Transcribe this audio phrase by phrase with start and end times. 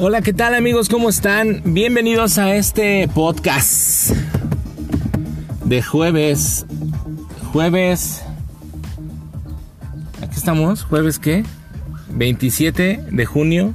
[0.00, 0.88] Hola, ¿qué tal amigos?
[0.88, 1.60] ¿Cómo están?
[1.64, 4.12] Bienvenidos a este podcast
[5.64, 6.66] de jueves.
[7.52, 8.22] Jueves...
[10.22, 11.42] Aquí estamos, jueves qué?
[12.10, 13.74] 27 de junio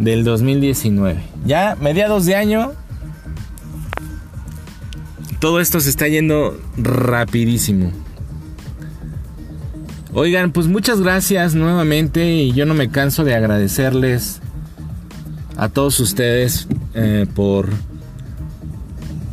[0.00, 1.22] del 2019.
[1.46, 2.72] Ya mediados de año.
[5.38, 7.92] Todo esto se está yendo rapidísimo.
[10.12, 14.40] Oigan, pues muchas gracias nuevamente y yo no me canso de agradecerles
[15.58, 17.68] a todos ustedes eh, por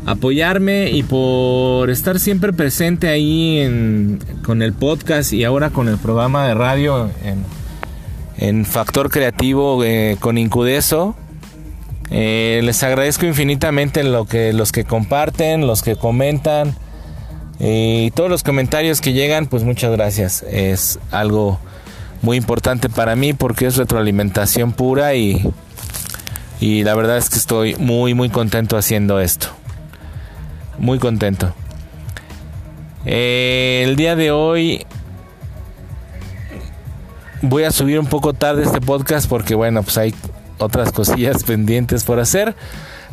[0.08, 6.48] apoyarme y por estar siempre presente ahí con el podcast y ahora con el programa
[6.48, 7.10] de radio
[8.38, 11.16] en, Factor Creativo eh, con Incudeso.
[12.12, 16.76] Eh, les agradezco infinitamente lo que, los que comparten, los que comentan
[17.60, 20.44] y todos los comentarios que llegan, pues muchas gracias.
[20.44, 21.60] Es algo
[22.22, 25.50] muy importante para mí porque es retroalimentación pura y,
[26.60, 29.48] y la verdad es que estoy muy muy contento haciendo esto.
[30.78, 31.54] Muy contento.
[33.06, 34.86] Eh, el día de hoy
[37.42, 40.14] voy a subir un poco tarde este podcast porque bueno, pues hay
[40.58, 42.56] otras cosillas pendientes por hacer.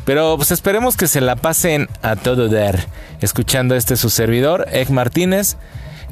[0.05, 2.87] Pero pues esperemos que se la pasen a todo dar
[3.21, 5.57] escuchando este su servidor, Egg Martínez,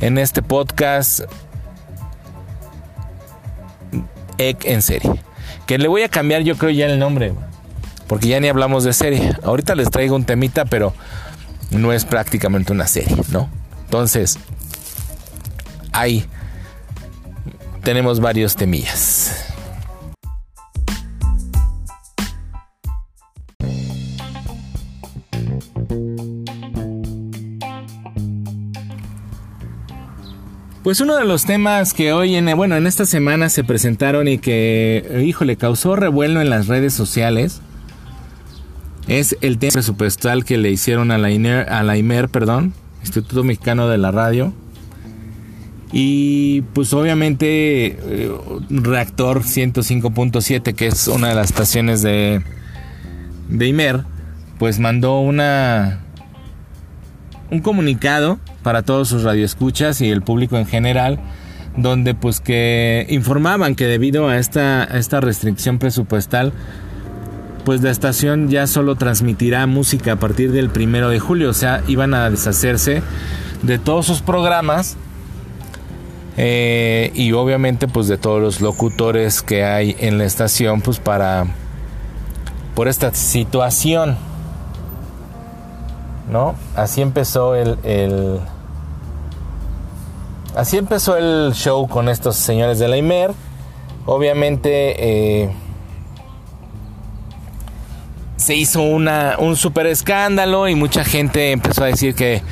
[0.00, 1.22] en este podcast
[4.38, 5.10] Egg en serie.
[5.70, 7.32] Que le voy a cambiar yo creo ya el nombre,
[8.08, 9.36] porque ya ni hablamos de serie.
[9.44, 10.92] Ahorita les traigo un temita, pero
[11.70, 13.48] no es prácticamente una serie, ¿no?
[13.84, 14.40] Entonces,
[15.92, 16.24] ahí
[17.84, 19.49] tenemos varios temillas.
[30.82, 34.38] Pues uno de los temas que hoy en bueno, en esta semana se presentaron y
[34.38, 37.60] que híjole, causó revuelo en las redes sociales
[39.06, 43.44] es el tema presupuestal que le hicieron a la INER, a la IMER, perdón, Instituto
[43.44, 44.54] Mexicano de la Radio.
[45.92, 48.32] Y pues obviamente eh,
[48.70, 52.42] Reactor 105.7, que es una de las estaciones de
[53.48, 54.04] de IMER,
[54.58, 56.00] pues mandó una
[57.50, 61.18] un comunicado para todos sus radioescuchas y el público en general,
[61.76, 66.52] donde pues que informaban que debido a esta, esta restricción presupuestal,
[67.64, 71.82] pues la estación ya solo transmitirá música a partir del primero de julio, o sea,
[71.86, 73.02] iban a deshacerse
[73.62, 74.96] de todos sus programas
[76.36, 81.46] eh, y obviamente pues de todos los locutores que hay en la estación pues para
[82.74, 84.16] por esta situación
[86.30, 86.54] ¿no?
[86.76, 88.40] Así empezó el,
[90.56, 93.32] así empezó el show con estos señores de la IMER.
[94.06, 95.50] Obviamente eh,
[98.36, 102.42] se hizo una, un super escándalo y mucha gente empezó a decir que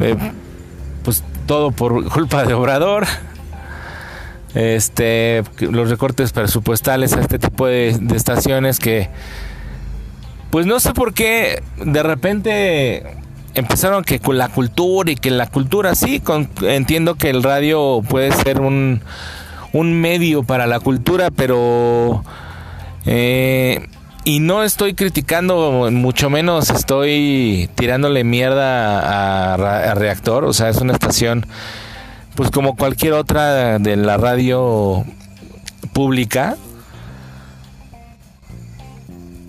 [0.00, 0.16] eh,
[1.04, 3.06] pues todo por culpa de Obrador.
[4.52, 9.08] Este, los recortes presupuestales a este tipo de estaciones que
[10.50, 13.04] pues no sé por qué de repente
[13.54, 16.22] empezaron que con la cultura y que la cultura sí,
[16.62, 19.00] entiendo que el radio puede ser un,
[19.72, 22.24] un medio para la cultura, pero...
[23.06, 23.86] Eh,
[24.22, 30.76] y no estoy criticando, mucho menos estoy tirándole mierda a, a, Reactor, o sea, es
[30.76, 31.46] una estación,
[32.34, 35.06] pues como cualquier otra de la radio
[35.94, 36.56] pública,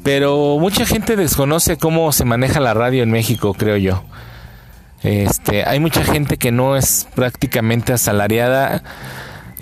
[0.04, 4.04] pero mucha gente desconoce cómo se maneja la radio en México, creo yo.
[5.04, 8.84] Este, hay mucha gente que no es prácticamente asalariada,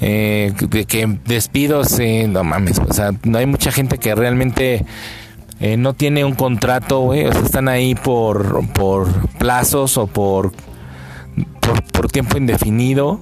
[0.02, 4.86] eh, de que despidos, eh, no mames, o sea, no hay mucha gente que realmente
[5.60, 10.54] eh, no tiene un contrato, o sea, están ahí por, por plazos o por,
[11.60, 13.20] por, por tiempo indefinido,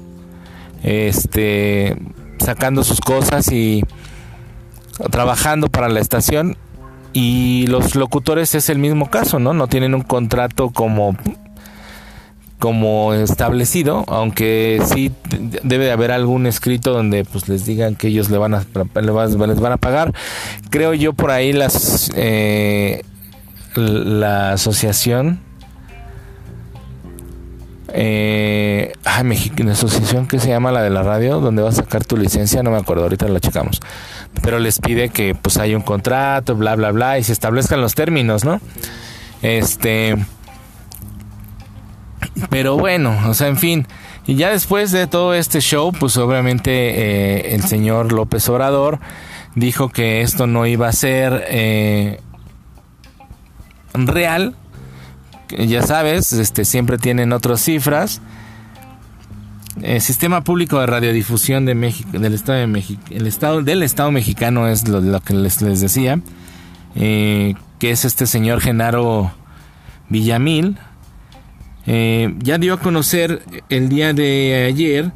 [0.84, 1.98] este,
[2.40, 3.84] sacando sus cosas y
[5.12, 6.58] trabajando para la estación
[7.14, 9.54] y los locutores es el mismo caso, ¿no?
[9.54, 11.16] No tienen un contrato como
[12.60, 15.12] como establecido, aunque sí
[15.62, 18.66] debe de haber algún escrito donde pues les digan que ellos le van a
[18.96, 20.14] les van a pagar.
[20.72, 23.04] Creo yo por ahí las eh,
[23.76, 25.40] la asociación
[27.90, 32.06] eh, ay, México, asociación que se llama la de la radio, donde vas a sacar
[32.06, 33.82] tu licencia, no me acuerdo, ahorita la checamos.
[34.42, 37.96] Pero les pide que pues haya un contrato, bla, bla, bla, y se establezcan los
[37.96, 38.60] términos, ¿no?
[39.42, 40.16] Este.
[42.50, 43.88] Pero bueno, o sea, en fin.
[44.26, 49.00] Y ya después de todo este show, pues obviamente eh, el señor López Obrador
[49.56, 52.20] dijo que esto no iba a ser eh,
[53.94, 54.56] real.
[55.50, 58.22] Ya sabes, este, siempre tienen otras cifras.
[59.82, 64.12] El Sistema Público de Radiodifusión de México, del Estado de México, el Estado del Estado
[64.12, 66.20] Mexicano es lo, que les, decía,
[66.96, 69.32] eh, que es este señor Genaro
[70.10, 70.78] Villamil,
[71.86, 75.12] eh, ya dio a conocer el día de ayer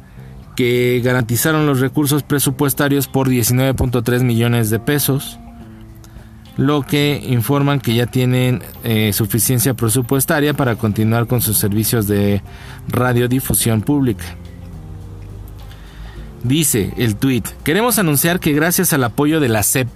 [0.56, 5.38] que garantizaron los recursos presupuestarios por 19.3 millones de pesos,
[6.56, 12.42] lo que informan que ya tienen eh, suficiencia presupuestaria para continuar con sus servicios de
[12.88, 14.24] radiodifusión pública.
[16.44, 19.88] Dice el tweet, queremos anunciar que gracias al apoyo de la CEP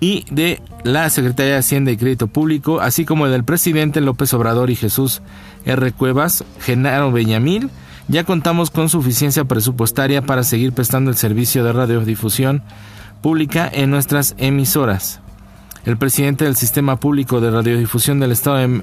[0.00, 4.70] y de la Secretaría de Hacienda y Crédito Público, así como del presidente López Obrador
[4.70, 5.22] y Jesús
[5.64, 5.92] R.
[5.92, 7.70] Cuevas, Genaro Beñamil,
[8.08, 12.62] ya contamos con suficiencia presupuestaria para seguir prestando el servicio de radiodifusión
[13.20, 15.20] pública en nuestras emisoras.
[15.84, 18.82] El presidente del Sistema Público de Radiodifusión del Estado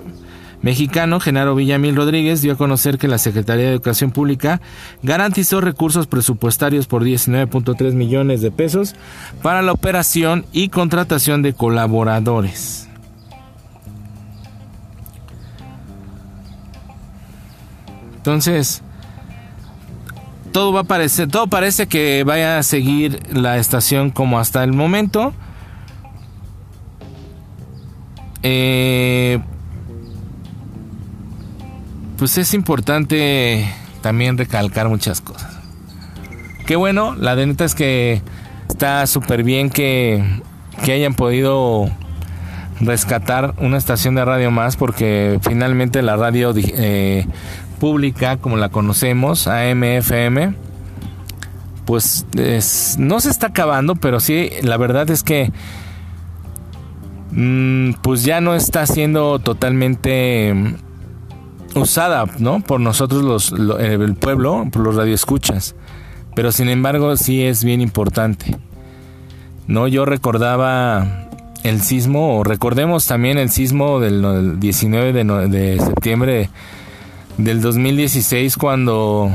[0.62, 4.62] mexicano, Genaro Villamil Rodríguez, dio a conocer que la Secretaría de Educación Pública
[5.04, 8.96] garantizó recursos presupuestarios por 19.3 millones de pesos
[9.44, 12.88] para la operación y contratación de colaboradores.
[18.18, 18.82] Entonces,
[20.52, 24.74] todo va a parecer, todo parece que vaya a seguir la estación como hasta el
[24.74, 25.34] momento.
[28.44, 29.40] Eh,
[32.18, 33.68] pues es importante
[34.02, 35.58] también recalcar muchas cosas.
[36.66, 38.22] Qué bueno, la de neta es que
[38.68, 40.24] está súper bien que,
[40.84, 41.90] que hayan podido
[42.80, 47.26] rescatar una estación de radio más porque finalmente la radio eh,
[47.80, 50.56] pública, como la conocemos, AMFM,
[51.86, 52.26] pues
[52.98, 55.52] no se está acabando, pero sí, la verdad es que
[57.32, 62.60] mm, pues ya no está siendo totalmente mm, usada, ¿no?
[62.60, 65.76] Por nosotros los, el pueblo, por los radioescuchas.
[66.36, 68.58] Pero sin embargo sí es bien importante.
[69.66, 71.30] No, yo recordaba
[71.64, 76.50] el sismo, o recordemos también el sismo del 19 de, de septiembre
[77.38, 79.32] del 2016 cuando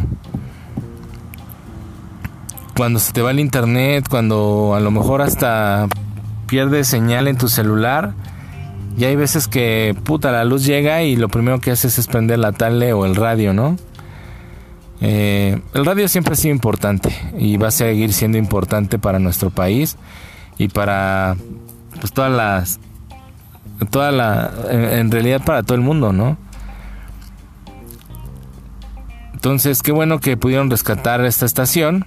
[2.76, 5.86] cuando se te va el internet, cuando a lo mejor hasta
[6.46, 8.14] pierdes señal en tu celular.
[8.96, 12.38] Y hay veces que puta la luz llega y lo primero que haces es prender
[12.38, 13.76] la tele o el radio, ¿no?
[15.00, 19.50] Eh, el radio siempre ha sido importante y va a seguir siendo importante para nuestro
[19.50, 19.96] país
[20.58, 21.36] y para
[21.98, 22.78] pues todas las
[23.90, 26.36] toda la en realidad para todo el mundo, ¿no?
[29.42, 32.04] Entonces, qué bueno que pudieron rescatar esta estación.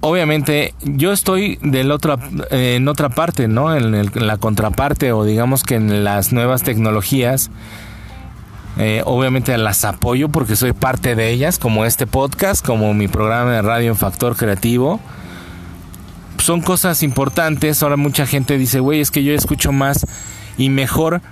[0.00, 2.18] Obviamente, yo estoy del otro,
[2.50, 3.74] en otra parte, ¿no?
[3.74, 7.50] En, la contraparte, o digamos que en las nuevas tecnologías.
[8.76, 13.52] Eh, obviamente las apoyo porque soy parte de ellas, como este podcast, como mi programa
[13.52, 15.00] de radio en Factor Creativo.
[16.36, 17.82] Son cosas importantes.
[17.82, 20.06] Ahora mucha gente dice, güey, es que yo escucho más
[20.58, 21.22] y mejor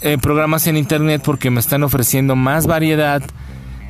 [0.00, 3.22] eh, programas en internet porque me están ofreciendo más variedad,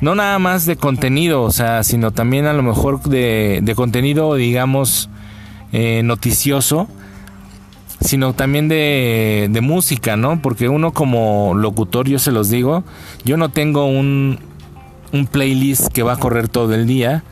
[0.01, 4.33] no nada más de contenido, o sea, sino también a lo mejor de, de contenido,
[4.35, 5.09] digamos,
[5.71, 6.87] eh, noticioso,
[8.01, 10.41] sino también de, de música, ¿no?
[10.41, 12.83] Porque uno como locutor, yo se los digo,
[13.23, 14.39] yo no tengo un,
[15.11, 17.23] un playlist que va a correr todo el día,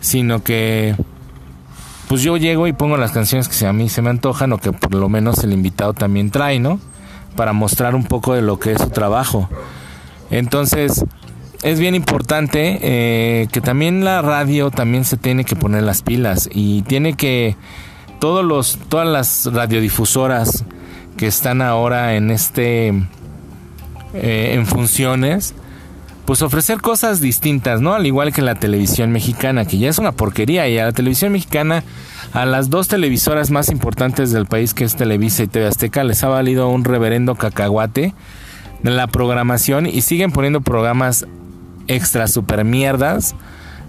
[0.00, 0.96] sino que
[2.08, 4.72] pues yo llego y pongo las canciones que a mí se me antojan o que
[4.72, 6.80] por lo menos el invitado también trae, ¿no?
[7.36, 9.48] Para mostrar un poco de lo que es su trabajo.
[10.30, 11.04] Entonces,
[11.62, 16.48] es bien importante eh, que también la radio también se tiene que poner las pilas
[16.52, 17.56] y tiene que
[18.18, 20.64] todos los todas las radiodifusoras
[21.16, 22.88] que están ahora en este
[24.14, 25.54] eh, en funciones
[26.26, 27.94] pues ofrecer cosas distintas, ¿no?
[27.94, 31.30] Al igual que la televisión mexicana, que ya es una porquería, y a la televisión
[31.30, 31.84] mexicana,
[32.36, 36.22] a las dos televisoras más importantes del país, que es Televisa y TV Azteca, les
[36.22, 38.12] ha valido un reverendo cacahuate
[38.82, 41.26] la programación y siguen poniendo programas
[41.86, 43.34] extra super mierdas,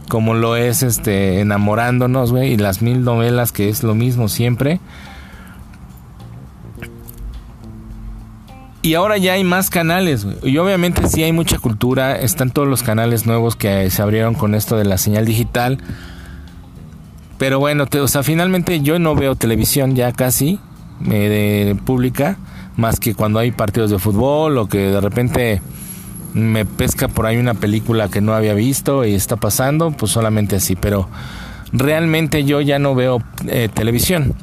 [0.08, 4.80] como lo es este Enamorándonos, güey, y las mil novelas, que es lo mismo siempre.
[8.82, 12.16] Y ahora ya hay más canales, Y obviamente sí hay mucha cultura.
[12.16, 15.80] Están todos los canales nuevos que se abrieron con esto de la señal digital.
[17.38, 20.60] Pero bueno, o sea, finalmente yo no veo televisión ya casi
[21.10, 22.38] eh, de pública.
[22.76, 25.62] Más que cuando hay partidos de fútbol o que de repente
[26.34, 29.92] me pesca por ahí una película que no había visto y está pasando.
[29.92, 30.76] Pues solamente así.
[30.76, 31.08] Pero
[31.72, 34.36] realmente yo ya no veo eh, televisión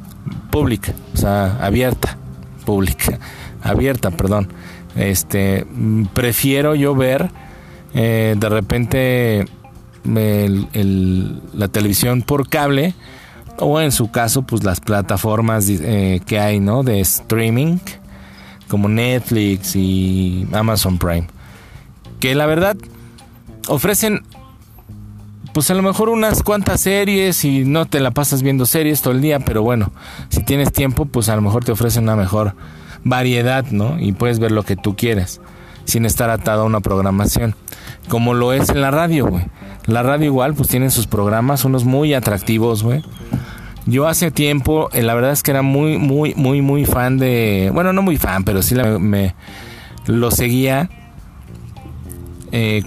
[0.50, 2.16] pública, o sea, abierta,
[2.64, 3.18] pública,
[3.62, 4.48] abierta, perdón.
[4.96, 5.66] Este,
[6.12, 7.30] prefiero yo ver
[7.94, 9.46] eh, de repente
[10.04, 12.94] la televisión por cable
[13.58, 17.78] o en su caso pues las plataformas eh, que hay no de streaming
[18.68, 21.26] como Netflix y Amazon Prime
[22.20, 22.76] que la verdad
[23.68, 24.22] ofrecen
[25.54, 29.14] pues a lo mejor unas cuantas series y no te la pasas viendo series todo
[29.14, 29.92] el día, pero bueno,
[30.28, 32.56] si tienes tiempo, pues a lo mejor te ofrecen una mejor
[33.04, 34.00] variedad, ¿no?
[34.00, 35.40] Y puedes ver lo que tú quieres,
[35.84, 37.54] sin estar atado a una programación,
[38.08, 39.44] como lo es en la radio, güey.
[39.86, 43.02] La radio igual, pues tienen sus programas, unos muy atractivos, güey.
[43.86, 47.70] Yo hace tiempo, eh, la verdad es que era muy, muy, muy, muy fan de,
[47.74, 49.34] bueno, no muy fan, pero sí me
[50.06, 50.88] lo seguía.
[52.50, 52.82] Eh,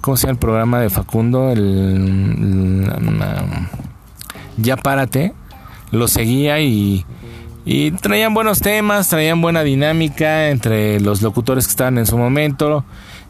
[0.00, 1.50] ¿cómo se llama el programa de Facundo?
[1.50, 2.88] El,
[4.58, 5.34] ya párate.
[5.90, 7.04] Lo seguía y,
[7.64, 12.84] y traían buenos temas, traían buena dinámica entre los locutores que estaban en su momento.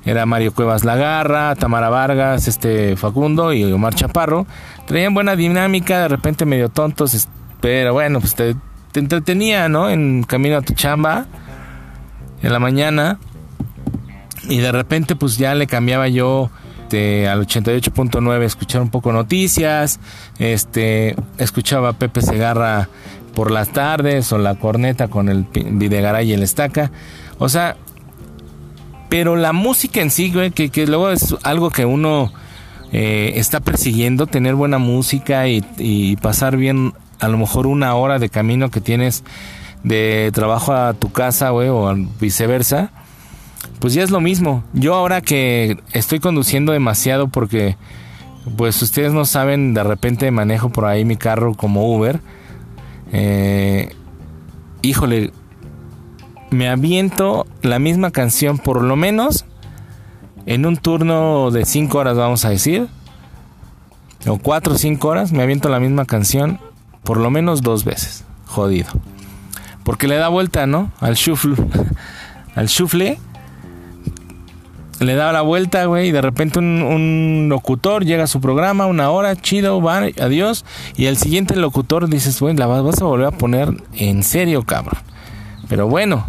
[0.08, 4.46] Era Mario Cuevas Lagarra, Tamara Vargas, este Facundo y Omar Chaparro.
[4.86, 7.28] Traían buena dinámica, de repente medio tontos,
[7.60, 8.56] pero bueno, pues te,
[8.92, 9.90] te entretenía, ¿no?
[9.90, 11.26] En camino a tu chamba,
[12.42, 13.18] en la mañana
[14.48, 16.50] y de repente pues ya le cambiaba yo
[16.84, 20.00] este, al 88.9 escuchar un poco noticias,
[20.38, 22.88] este escuchaba a Pepe Segarra
[23.34, 26.90] por las tardes o la corneta con el Videgaray y el Estaca.
[27.38, 27.76] O sea,
[29.08, 32.32] pero la música en sí, güey, que, que luego es algo que uno
[32.92, 38.18] eh, está persiguiendo, tener buena música y, y pasar bien a lo mejor una hora
[38.18, 39.24] de camino que tienes
[39.82, 42.90] de trabajo a tu casa, güey, o viceversa
[43.78, 44.64] pues ya es lo mismo.
[44.72, 47.76] Yo ahora que estoy conduciendo demasiado porque,
[48.56, 52.20] pues ustedes no saben, de repente manejo por ahí mi carro como Uber.
[53.12, 53.94] Eh,
[54.82, 55.32] híjole,
[56.50, 59.44] me aviento la misma canción por lo menos
[60.46, 62.88] en un turno de 5 horas, vamos a decir.
[64.26, 66.58] O 4 o 5 horas, me aviento la misma canción
[67.04, 68.24] por lo menos dos veces.
[68.46, 68.88] Jodido.
[69.84, 70.90] Porque le da vuelta, ¿no?
[71.00, 71.54] Al shuffle.
[72.54, 73.18] al shuffle
[75.00, 79.10] le da la vuelta, güey, y de repente un, locutor llega a su programa, una
[79.10, 80.64] hora, chido, va, adiós,
[80.96, 85.00] y el siguiente locutor dices, güey, la vas a volver a poner en serio, cabrón.
[85.68, 86.26] Pero bueno,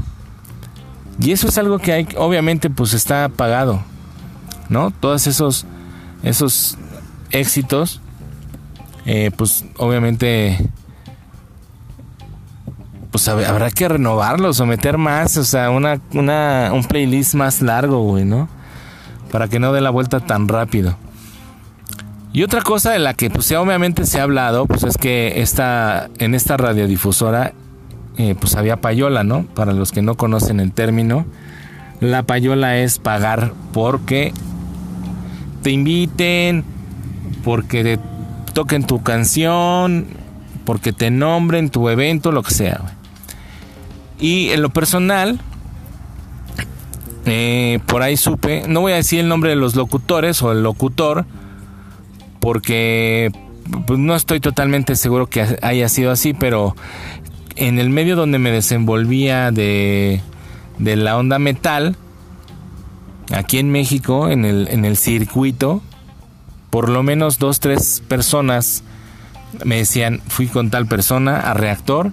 [1.20, 3.84] y eso es algo que hay, obviamente, pues está pagado,
[4.70, 4.92] ¿no?
[4.92, 5.66] Todos esos,
[6.24, 6.78] esos
[7.32, 8.02] éxitos,
[9.06, 10.70] eh, pues obviamente,
[13.12, 18.04] pues habrá que renovarlos o meter más, o sea, una, una, un playlist más largo,
[18.04, 18.48] güey, ¿no?
[19.30, 20.98] para que no dé la vuelta tan rápido.
[22.32, 26.10] Y otra cosa de la que pues obviamente se ha hablado, pues es que esta,
[26.20, 27.54] en esta radiodifusora
[28.20, 29.46] eh, pues había payola, ¿no?
[29.46, 31.26] Para los que no conocen el término,
[32.02, 34.34] la payola es pagar porque
[35.64, 36.66] te inviten,
[37.46, 38.00] porque te
[38.54, 40.08] toquen tu canción,
[40.66, 42.82] porque te nombren tu evento, lo que sea.
[44.20, 45.40] Y en lo personal,
[47.26, 50.62] eh, por ahí supe, no voy a decir el nombre de los locutores o el
[50.62, 51.26] locutor,
[52.42, 53.32] porque
[53.86, 56.76] pues, no estoy totalmente seguro que haya sido así, pero
[57.60, 60.22] en el medio donde me desenvolvía de,
[60.78, 61.98] de la onda metal,
[63.32, 65.82] aquí en México, en el, en el circuito,
[66.70, 68.84] por lo menos dos, tres personas
[69.66, 72.12] me decían, fui con tal persona a reactor,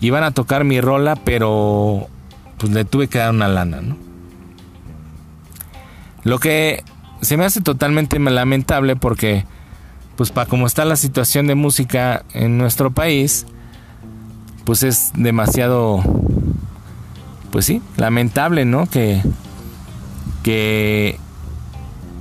[0.00, 2.08] iban a tocar mi rola, pero
[2.58, 3.96] pues le tuve que dar una lana, ¿no?
[6.24, 6.82] Lo que
[7.22, 9.44] se me hace totalmente lamentable porque,
[10.16, 13.46] pues para como está la situación de música en nuestro país,
[14.64, 16.02] pues es demasiado,
[17.50, 18.86] pues sí, lamentable, ¿no?
[18.86, 19.22] Que,
[20.42, 21.18] que,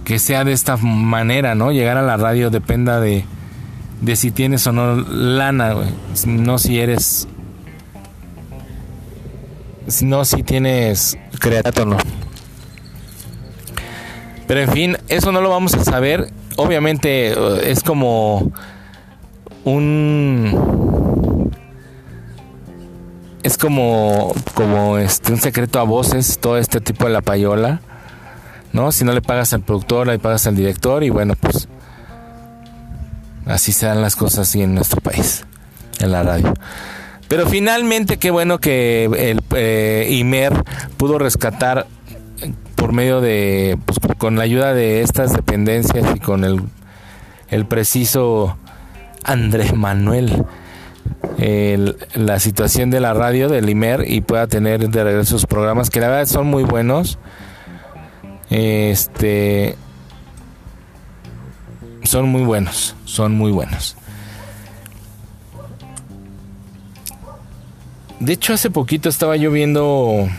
[0.03, 1.71] que sea de esta manera, ¿no?
[1.71, 3.25] Llegar a la radio dependa de,
[4.01, 5.75] de si tienes o no lana,
[6.25, 7.27] no si eres,
[10.01, 11.97] no si tienes creativo o no.
[14.47, 16.31] Pero en fin, eso no lo vamos a saber.
[16.57, 18.51] Obviamente eh, es como
[19.63, 21.02] un
[23.43, 27.81] es como como este un secreto a voces todo este tipo de la payola,
[28.71, 28.91] ¿no?
[28.91, 31.67] Si no le pagas al productor, le pagas al director y bueno, pues
[33.45, 35.45] así se dan las cosas así en nuestro país,
[35.99, 36.53] en la radio.
[37.27, 40.63] Pero finalmente qué bueno que el eh, Imer
[40.97, 41.87] pudo rescatar
[42.75, 46.61] por medio de, pues, con la ayuda de estas dependencias y con el,
[47.49, 48.57] el preciso
[49.23, 50.45] Andrés Manuel
[51.37, 55.99] la situación de la radio del IMER y pueda tener de regreso sus programas que
[55.99, 57.17] la verdad son muy buenos.
[58.49, 59.75] Este
[62.03, 63.95] son muy buenos, son muy buenos.
[68.19, 70.29] De hecho, hace poquito estaba yo viendo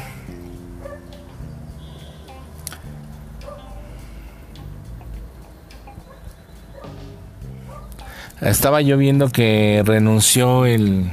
[8.45, 11.11] Estaba yo viendo que renunció el.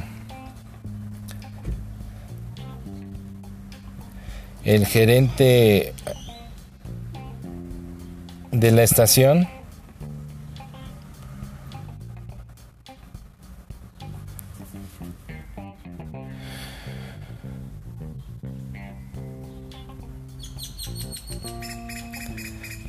[4.66, 5.94] El gerente
[8.52, 9.48] de la estación.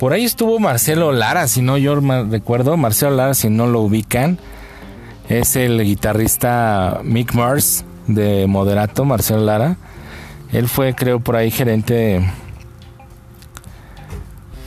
[0.02, 2.76] Por ahí estuvo Marcelo Lara, si no yo recuerdo.
[2.76, 4.36] Marcelo Lara, si no lo ubican,
[5.28, 9.76] es el guitarrista Mick Mars de Moderato, Marcelo Lara.
[10.50, 12.20] Él fue, creo, por ahí gerente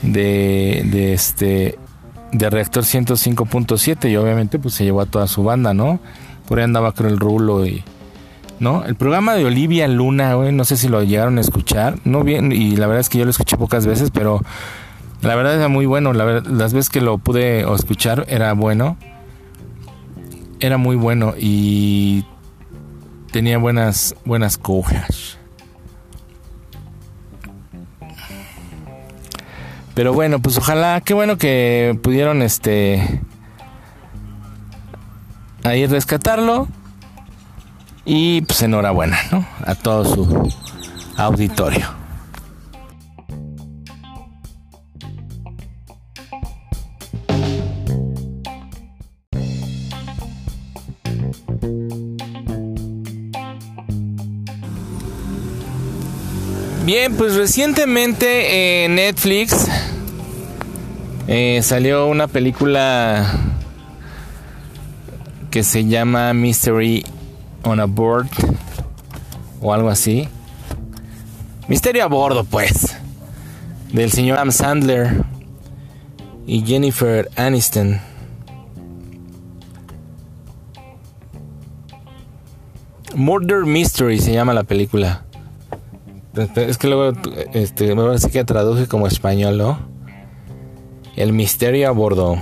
[0.03, 1.77] de, de este
[2.31, 5.99] de Reactor 105.7 y obviamente pues se llevó a toda su banda, ¿no?
[6.47, 7.83] Por ahí andaba creo el Rulo y
[8.61, 8.85] ¿no?
[8.85, 12.77] El programa de Olivia Luna, no sé si lo llegaron a escuchar, no bien y
[12.77, 14.39] la verdad es que yo lo escuché pocas veces, pero
[15.21, 16.13] la verdad era muy bueno.
[16.13, 18.97] las veces que lo pude escuchar era bueno.
[20.59, 22.25] Era muy bueno y
[23.31, 25.37] tenía buenas buenas cojas.
[29.93, 33.21] Pero bueno, pues ojalá, qué bueno que pudieron este
[35.63, 36.67] ahí rescatarlo.
[38.05, 39.45] Y pues enhorabuena, ¿no?
[39.65, 40.53] A todo su
[41.17, 42.04] auditorio.
[56.97, 59.67] Bien, pues recientemente en Netflix
[61.27, 63.37] eh, salió una película
[65.51, 67.05] que se llama Mystery
[67.63, 68.29] on a Board
[69.59, 70.29] o algo así.
[71.67, 72.95] Misterio a bordo, pues,
[73.91, 75.25] del señor Adam Sandler
[76.47, 77.99] y Jennifer Aniston.
[83.15, 85.25] Murder Mystery se llama la película.
[86.55, 87.17] Es que luego,
[87.53, 89.79] este, me parece que traduje como español, ¿no?
[91.15, 92.37] El misterio a bordo.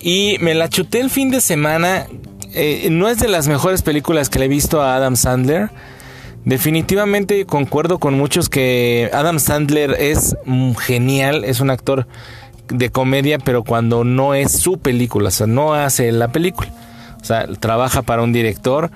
[0.00, 2.06] Y me la chuté el fin de semana.
[2.52, 5.70] Eh, no es de las mejores películas que le he visto a Adam Sandler.
[6.44, 10.36] Definitivamente concuerdo con muchos que Adam Sandler es
[10.78, 12.06] genial, es un actor
[12.68, 16.70] de comedia, pero cuando no es su película, o sea, no hace la película.
[17.20, 18.92] O sea, trabaja para un director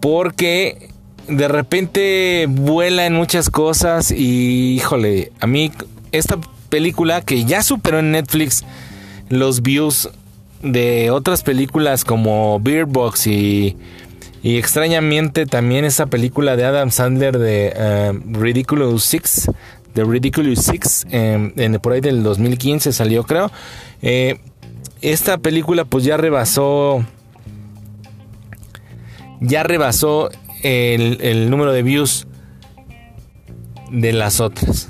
[0.00, 0.90] porque
[1.28, 5.70] de repente vuela en muchas cosas y híjole, a mí
[6.12, 8.64] esta película que ya superó en Netflix
[9.28, 10.10] los views
[10.62, 12.86] de otras películas como Beer
[13.26, 13.76] y,
[14.42, 19.50] y extrañamente también esa película de Adam Sandler de eh, Ridiculous Six,
[19.94, 23.50] de Ridiculous Six, em, en, por ahí del 2015 salió creo.
[24.02, 24.38] Eh,
[25.00, 27.04] esta película pues ya rebasó
[29.40, 30.30] ya rebasó
[30.62, 32.26] el, número de views
[33.90, 34.88] de las otras.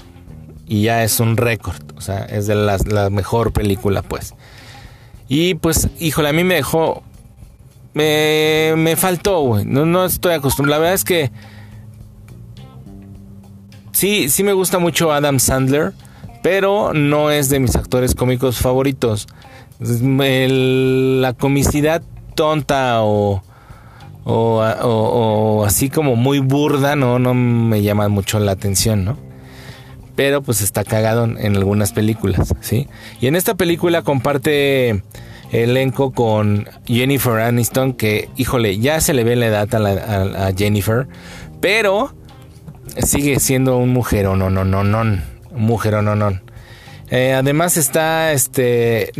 [0.66, 1.82] Y ya es un récord.
[1.96, 4.34] O sea, es de la mejor película, pues.
[5.28, 7.02] Y pues, híjole, a mí me dejó.
[7.94, 9.64] Me, me faltó, güey.
[9.64, 10.78] No, no estoy acostumbrado.
[10.78, 11.30] La verdad es que.
[13.92, 15.92] Sí, sí me gusta mucho Adam Sandler.
[16.42, 19.26] Pero no es de mis actores cómicos favoritos.
[19.80, 22.02] la comicidad
[22.34, 23.42] tonta o
[24.30, 29.16] o, así como muy burda, no, no me llama mucho la atención, ¿no?
[30.16, 32.88] Pero pues está cagado en algunas películas, ¿sí?
[33.20, 35.02] Y en esta película comparte
[35.50, 41.06] elenco con Jennifer Aniston, que, híjole, ya se le ve la edad a, Jennifer,
[41.60, 42.14] pero
[42.98, 45.22] sigue siendo un mujer no, no, no, no,
[45.54, 46.40] mujer no, no.
[47.10, 49.12] Eh, además está este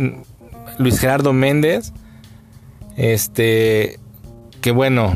[0.77, 1.93] Luis Gerardo Méndez,
[2.97, 3.99] este
[4.61, 5.13] que bueno,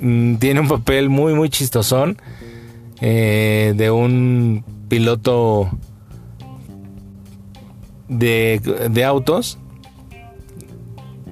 [0.00, 2.18] mm, tiene un papel muy, muy chistosón
[3.00, 5.70] eh, de un piloto
[8.08, 9.58] de, de, autos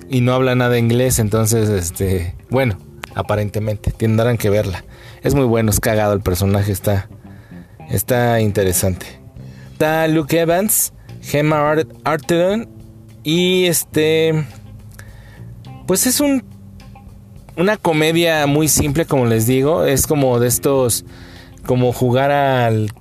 [0.08, 2.78] y no habla nada inglés, entonces, este, bueno,
[3.14, 4.84] aparentemente, tendrán que verla.
[5.22, 7.08] Es muy bueno, es cagado el personaje, está,
[7.90, 9.06] está interesante.
[9.72, 12.68] está Luke Evans, Gemma Arterton
[13.22, 14.46] y este
[15.90, 16.44] pues es un
[17.56, 21.04] una comedia muy simple como les digo, es como de estos
[21.66, 22.92] como jugar al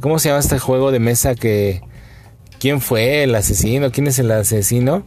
[0.00, 1.82] ¿cómo se llama este juego de mesa que
[2.58, 3.92] quién fue el asesino?
[3.92, 5.04] ¿Quién es el asesino?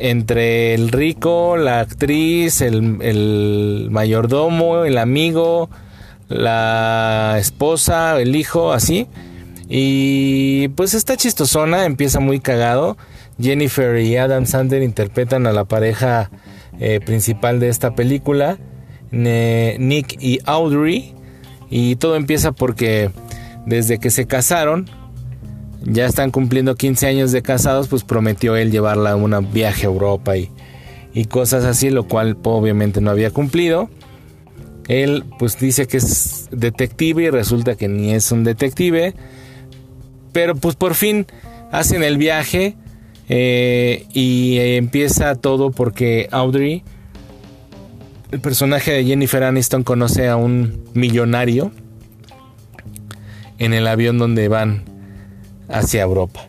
[0.00, 5.70] Entre el rico, la actriz, el, el mayordomo, el amigo,
[6.26, 9.06] la esposa, el hijo, así.
[9.68, 12.96] Y pues está chistosona, empieza muy cagado.
[13.40, 16.30] Jennifer y Adam Sandler interpretan a la pareja
[16.78, 18.58] eh, principal de esta película,
[19.10, 21.14] Nick y Audrey.
[21.68, 23.10] Y todo empieza porque
[23.66, 24.88] desde que se casaron,
[25.82, 29.90] ya están cumpliendo 15 años de casados, pues prometió él llevarla a un viaje a
[29.90, 30.50] Europa y,
[31.12, 33.90] y cosas así, lo cual obviamente no había cumplido.
[34.88, 39.14] Él pues dice que es detective y resulta que ni es un detective.
[40.32, 41.26] Pero pues por fin
[41.72, 42.76] hacen el viaje
[43.28, 46.82] eh, y empieza todo porque Audrey,
[48.30, 51.72] el personaje de Jennifer Aniston, conoce a un millonario
[53.58, 54.84] en el avión donde van
[55.68, 56.48] hacia Europa.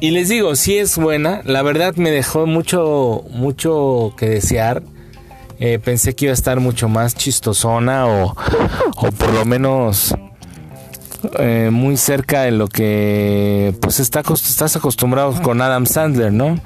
[0.00, 4.82] Y les digo, si es buena, la verdad me dejó mucho, mucho que desear.
[5.60, 8.34] Eh, pensé que iba a estar mucho más chistosona o,
[8.96, 10.12] o por lo menos
[11.38, 16.58] eh, muy cerca de lo que pues está, estás acostumbrado con Adam Sandler, ¿no?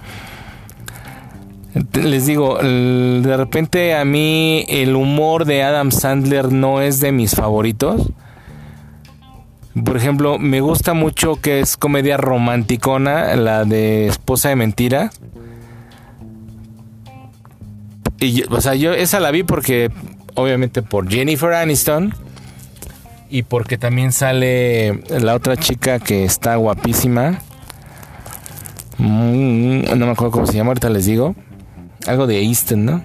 [1.92, 7.34] Les digo, de repente a mí el humor de Adam Sandler no es de mis
[7.34, 8.10] favoritos.
[9.84, 15.10] Por ejemplo, me gusta mucho que es comedia romanticona, la de Esposa de Mentira.
[18.20, 19.90] Y, o sea, yo esa la vi porque,
[20.34, 22.14] obviamente, por Jennifer Aniston
[23.28, 27.40] y porque también sale la otra chica que está guapísima.
[28.98, 31.34] Mm, no me acuerdo cómo se llama, ahorita les digo.
[32.06, 33.02] Algo de Easton, ¿no?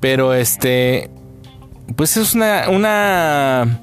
[0.00, 1.10] Pero este.
[1.96, 2.68] Pues es una.
[2.68, 3.78] Una.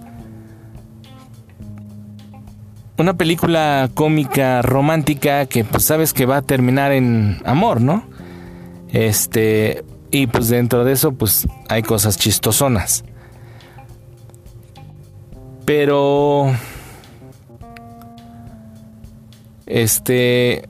[2.97, 8.03] Una película cómica romántica que pues sabes que va a terminar en amor, ¿no?
[8.89, 9.83] Este.
[10.11, 13.03] Y pues dentro de eso, pues hay cosas chistosonas.
[15.69, 16.51] Pero...
[19.67, 20.67] Este...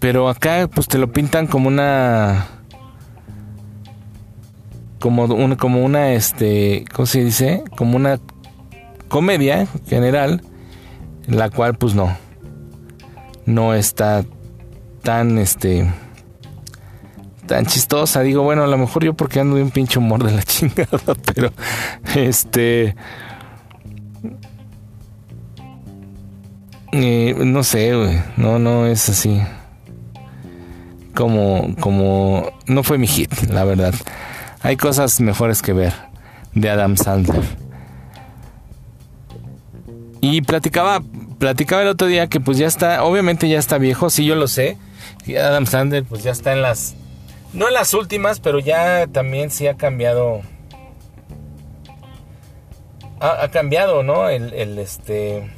[0.00, 2.44] Pero acá pues te lo pintan como una...
[4.98, 7.62] Como una, como una, este, ¿cómo se dice?
[7.76, 8.18] Como una
[9.06, 10.42] comedia general,
[11.28, 12.16] la cual pues no,
[13.46, 14.24] no está
[15.04, 15.88] tan, este,
[17.46, 18.20] tan chistosa.
[18.20, 21.14] Digo, bueno, a lo mejor yo porque ando de un pinche humor de la chingada,
[21.34, 21.52] pero
[22.14, 22.94] este.
[26.92, 28.22] Eh, no sé, güey.
[28.36, 29.42] No, no es así.
[31.14, 32.50] Como, como.
[32.66, 33.94] No fue mi hit, la verdad.
[34.62, 35.92] Hay cosas mejores que ver
[36.54, 37.42] de Adam Sandler.
[40.20, 41.02] Y platicaba,
[41.38, 44.48] platicaba el otro día que pues ya está, obviamente ya está viejo, sí yo lo
[44.48, 44.78] sé.
[45.38, 46.94] Adam Sandler pues ya está en las
[47.54, 50.42] no en las últimas, pero ya también sí ha cambiado.
[53.20, 54.28] Ha, cambiado, ¿no?
[54.28, 55.50] El, el, este.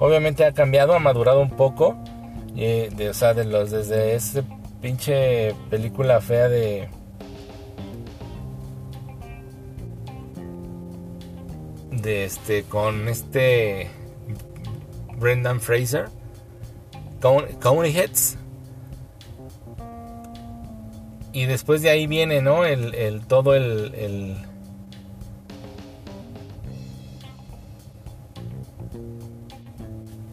[0.00, 1.96] Obviamente ha cambiado, ha madurado un poco.
[2.56, 4.42] Eh, de, o sea, de los, desde ese
[4.80, 6.88] pinche película fea de.
[11.90, 12.64] De este.
[12.64, 13.90] Con este.
[15.18, 16.21] Brendan Fraser
[17.22, 18.36] County Heads.
[21.32, 22.64] Y después de ahí viene, ¿no?
[22.66, 24.36] El, el todo el,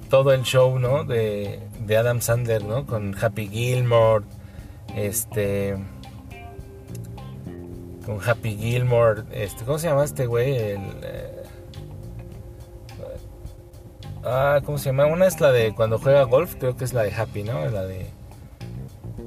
[0.09, 1.05] todo el show, ¿no?
[1.05, 2.85] De, de Adam Sandler, ¿no?
[2.85, 4.25] Con Happy Gilmore,
[4.95, 5.77] este,
[8.05, 10.57] con Happy Gilmore, este, ¿cómo se llama este güey?
[10.57, 11.38] El, eh,
[14.23, 15.05] Ah, ¿cómo se llama?
[15.05, 17.65] Una es la de cuando juega golf, creo que es la de Happy, ¿no?
[17.69, 18.09] La de.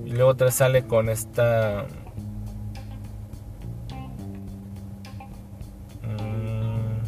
[0.04, 1.86] Y luego otra sale con esta.
[6.02, 7.00] Mm.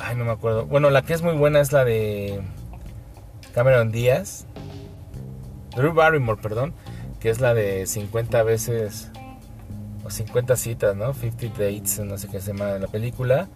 [0.00, 0.64] Ay, no me acuerdo.
[0.66, 2.40] Bueno, la que es muy buena es la de
[3.54, 4.46] Cameron Díaz.
[5.76, 6.72] Drew Barrymore, perdón.
[7.20, 9.10] Que es la de 50 veces.
[10.04, 11.12] O 50 citas, ¿no?
[11.12, 13.48] 50 dates, no sé qué se llama la película.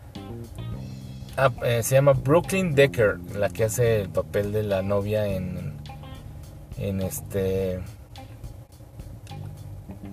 [1.36, 5.74] Ah, eh, se llama Brooklyn Decker, la que hace el papel de la novia en,
[6.78, 7.80] en este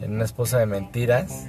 [0.02, 1.48] en una esposa de mentiras.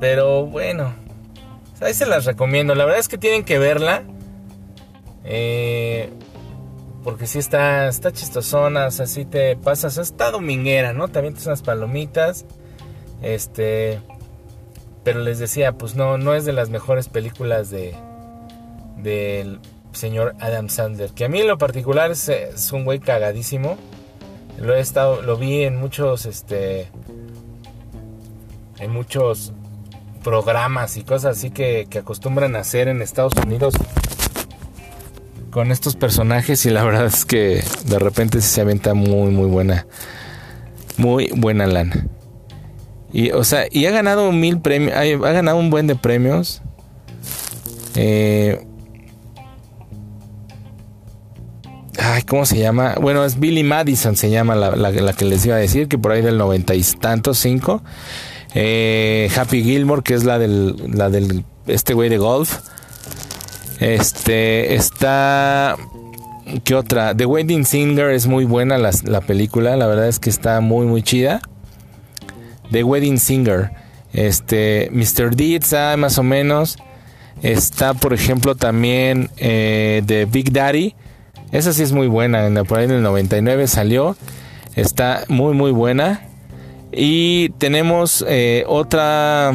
[0.00, 0.92] Pero bueno,
[1.80, 2.74] ahí se las recomiendo.
[2.74, 4.02] La verdad es que tienen que verla.
[5.24, 6.10] Eh,
[7.04, 11.08] porque si está, está chistosona, o sea, si te pasas, está dominguera, ¿no?
[11.08, 12.46] También te unas palomitas.
[13.22, 14.00] Este.
[15.04, 17.94] Pero les decía, pues no, no es de las mejores películas de.
[18.96, 19.60] del
[19.92, 21.10] señor Adam Sandler.
[21.10, 22.30] Que a mí en lo particular es,
[22.72, 23.76] un güey cagadísimo.
[24.58, 25.22] Lo he estado.
[25.22, 26.26] Lo vi en muchos.
[26.26, 26.88] Este.
[28.78, 29.52] En muchos
[30.22, 33.74] programas y cosas así que, que acostumbran a hacer en Estados Unidos
[35.50, 39.86] con estos personajes y la verdad es que de repente se aventa muy muy buena
[40.96, 42.06] muy buena lana
[43.12, 46.62] y o sea y ha ganado mil premios ha, ganado un buen de premios
[47.94, 48.64] eh,
[51.98, 55.58] ay cómo se llama bueno es Billy Madison se llama la, que les iba a
[55.58, 57.82] decir que por ahí del noventa y tantos cinco
[58.54, 62.58] eh, Happy Gilmore que es la del la del este güey de golf
[63.82, 65.76] este está.
[66.62, 67.16] ¿Qué otra?
[67.16, 69.76] The Wedding Singer es muy buena la, película.
[69.76, 71.40] La verdad es que está muy, muy chida.
[72.72, 73.70] The Wedding Singer.
[74.12, 74.90] Este.
[74.90, 75.36] Mr.
[75.36, 76.78] Deeds, ah, más o menos.
[77.42, 80.94] Está, por ejemplo, también eh, The Big Daddy.
[81.52, 82.46] Esa sí es muy buena.
[82.46, 84.16] En, por ahí en el 99 salió.
[84.74, 86.22] Está muy, muy buena.
[86.90, 89.52] Y tenemos eh, otra.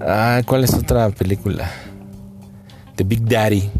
[0.00, 1.70] Ah, ¿Cuál es otra película?
[3.04, 3.70] Big Daddy,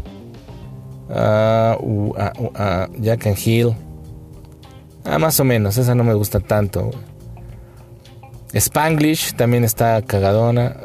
[1.09, 1.75] uh,
[2.99, 3.75] Jack and Hill.
[5.03, 6.91] Ah, más o menos, esa no me gusta tanto.
[8.53, 10.75] Spanglish también está cagadona.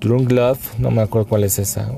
[0.00, 1.90] Drunk Love, no me acuerdo cuál es esa.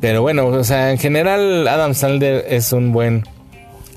[0.00, 3.22] Pero bueno, o sea, en general Adam Sandler es un buen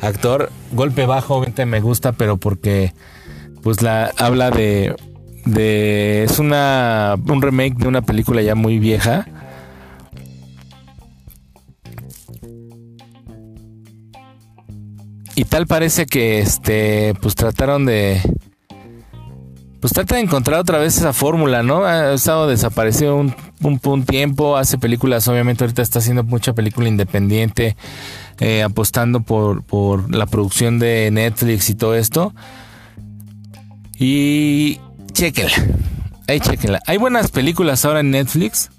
[0.01, 0.51] actor.
[0.71, 2.93] Golpe bajo, obviamente me gusta, pero porque
[3.63, 4.95] pues la habla de
[5.45, 9.27] de es una un remake de una película ya muy vieja.
[15.35, 18.21] Y tal parece que este pues trataron de
[19.85, 21.85] pues trata de encontrar otra vez esa fórmula, ¿no?
[21.85, 27.77] Ha estado desaparecido un, un, tiempo, hace películas, obviamente ahorita está haciendo mucha película independiente,
[28.39, 32.33] eh, apostando por, por la producción de Netflix y todo esto.
[33.99, 34.79] Y
[35.15, 35.57] chequenla,
[36.27, 36.39] ahí.
[36.85, 38.69] Hay buenas películas ahora en Netflix,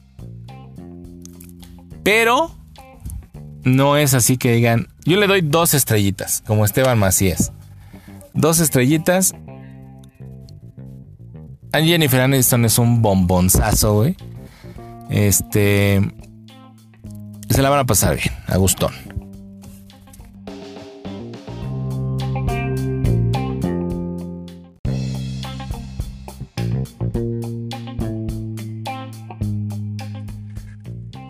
[2.05, 2.55] pero
[3.64, 7.53] no es así que digan, yo le doy dos estrellitas, como Esteban Macías.
[8.35, 9.35] Dos estrellitas
[11.85, 14.16] Jennifer Aniston es un bombonzazo, güey.
[15.11, 16.01] Este.
[17.49, 18.92] Se la van a pasar bien, a gustón.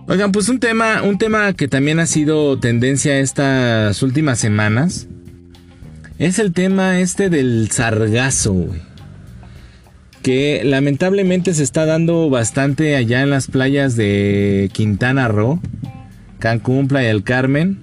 [0.08, 5.08] Oigan, pues un tema, un tema que también ha sido tendencia estas últimas semanas
[6.18, 8.86] es el tema este del sargazo, güey
[10.26, 15.60] que lamentablemente se está dando bastante allá en las playas de Quintana Roo,
[16.40, 17.78] Cancún, Playa del Carmen.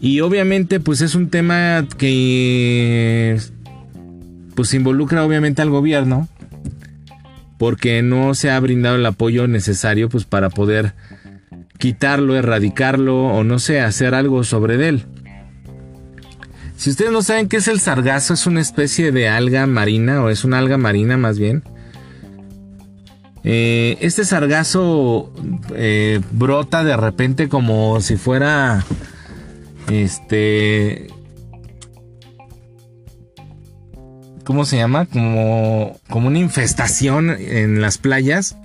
[0.00, 3.38] Y obviamente pues es un tema que
[4.56, 6.26] pues involucra obviamente al gobierno
[7.62, 10.94] porque no se ha brindado el apoyo necesario pues para poder
[11.78, 15.04] quitarlo, erradicarlo o no sé, hacer algo sobre él.
[16.76, 20.28] Si ustedes no saben qué es el sargazo, es una especie de alga marina, o
[20.28, 21.62] es una alga marina más bien.
[23.44, 25.32] Eh, este sargazo
[25.76, 28.84] eh, brota de repente como si fuera.
[29.88, 31.06] Este.
[34.44, 35.06] ¿Cómo se llama?
[35.06, 38.56] Como, como una infestación en las playas.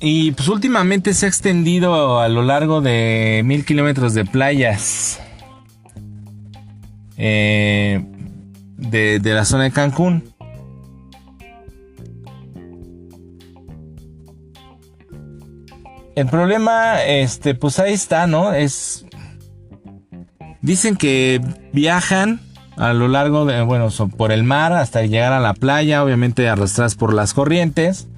[0.00, 5.20] Y pues últimamente se ha extendido a lo largo de mil kilómetros de playas
[7.16, 8.04] eh,
[8.76, 10.34] de, la zona de Cancún.
[16.16, 18.52] El problema, este, pues ahí está, ¿no?
[18.52, 19.04] Es.
[20.60, 21.40] Dicen que
[21.72, 22.40] viajan
[22.76, 26.94] a lo largo de, bueno, por el mar hasta llegar a la playa, obviamente arrastradas
[26.94, 28.08] por las corrientes.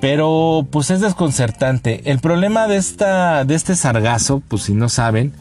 [0.00, 2.10] Pero pues es desconcertante.
[2.10, 5.32] El problema de esta de este sargazo, pues si no saben,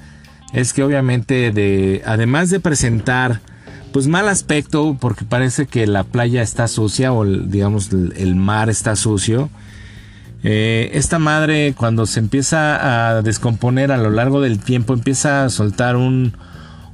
[0.54, 3.42] es que obviamente de además de presentar
[3.92, 8.96] pues mal aspecto porque parece que la playa está sucia o digamos el mar está
[8.96, 9.50] sucio.
[10.46, 15.50] Eh, esta madre cuando se empieza a descomponer a lo largo del tiempo empieza a
[15.50, 16.34] soltar un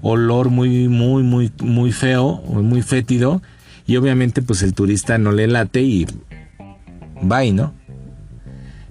[0.01, 3.41] olor muy muy muy muy feo, muy fétido
[3.85, 6.07] y obviamente pues el turista no le late y
[7.21, 7.73] bye, ¿no?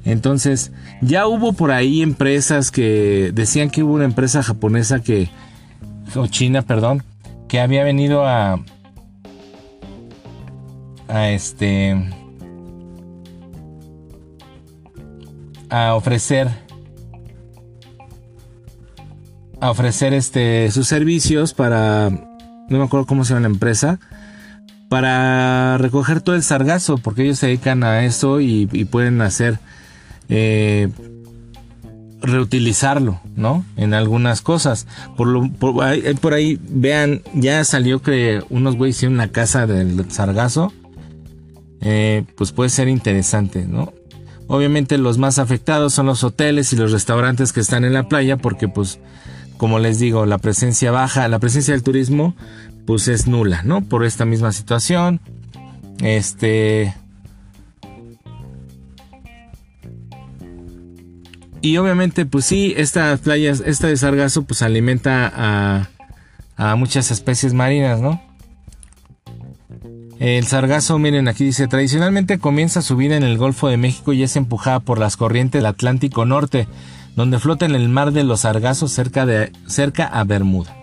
[0.05, 5.29] Entonces, ya hubo por ahí empresas que decían que hubo una empresa japonesa que
[6.15, 7.03] o china, perdón,
[7.47, 8.59] que había venido a
[11.09, 11.97] a este
[15.71, 16.49] a ofrecer
[19.61, 23.99] a ofrecer este sus servicios para no me acuerdo cómo se llama la empresa
[24.89, 29.59] para recoger todo el sargazo porque ellos se dedican a eso y, pueden hacer
[30.29, 30.89] eh,
[32.21, 33.65] reutilizarlo, ¿no?
[33.77, 34.87] En algunas cosas.
[35.17, 35.83] Por, lo, por,
[36.35, 40.73] ahí, vean, ya salió que unos güeyes hicieron una casa del sargazo.
[41.81, 43.93] Eh, pues puede ser interesante, ¿no?
[44.49, 48.37] Obviamente los más afectados son los hoteles y los restaurantes que están en la playa
[48.39, 48.99] porque pues
[49.59, 52.35] como les digo, la presencia baja, la presencia del turismo
[52.87, 53.83] pues es nula, ¿no?
[53.83, 55.21] Por esta misma situación.
[56.03, 56.95] Este
[61.61, 65.89] Y obviamente, pues sí, estas playas, esta de sargazo, pues alimenta a,
[66.57, 68.23] a muchas especies marinas, ¿no?
[70.21, 74.23] El sargazo, miren, aquí dice, tradicionalmente comienza su vida en el Golfo de México y
[74.23, 76.69] es empujada por las corrientes del Atlántico Norte,
[77.19, 80.77] donde flota en el mar de los sargazos cerca, de, cerca a Bermuda.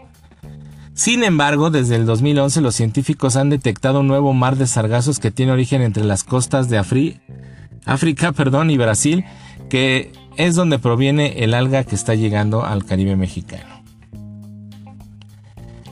[0.93, 5.31] Sin embargo, desde el 2011 los científicos han detectado un nuevo mar de sargazos que
[5.31, 9.23] tiene origen entre las costas de África perdón, y Brasil,
[9.69, 13.81] que es donde proviene el alga que está llegando al Caribe mexicano.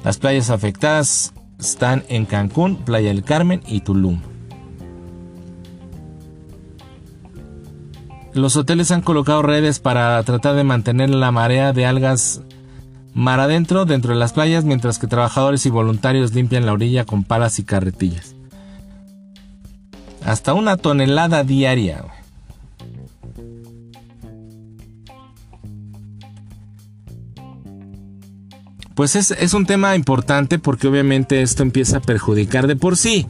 [0.04, 4.20] Las playas afectadas están en Cancún, Playa del Carmen y Tulum.
[8.34, 12.42] Los hoteles han colocado redes para tratar de mantener la marea de algas
[13.14, 17.24] mar adentro dentro de las playas mientras que trabajadores y voluntarios limpian la orilla con
[17.24, 18.36] palas y carretillas.
[20.26, 22.06] Hasta una tonelada diaria.
[28.96, 33.26] pues es, un tema importante porque obviamente esto empieza a perjudicar de por sí.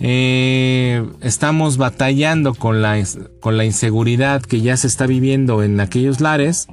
[0.00, 3.02] Eh, estamos batallando con la,
[3.40, 6.68] con la inseguridad que ya se está viviendo en aquellos lares,